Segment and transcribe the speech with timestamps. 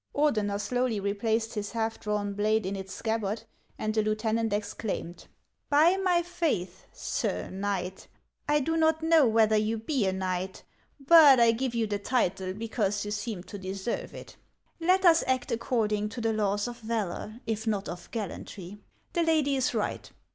[0.15, 3.43] Ordener slowly replaced his half drawn blade in its scabbard,
[3.77, 5.27] and the lieutenant exclaimed,—"
[5.69, 8.07] By my faith, Sir Knight,—
[8.49, 10.63] I do not know whether you be a knight,
[10.99, 14.37] but I give you the title because you seem to deserve it,—
[14.89, 18.79] let us act according to the laws of valor, if not of gallantry.
[19.13, 20.09] The lady is right.